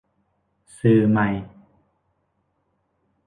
[0.79, 1.29] สื่อใหม่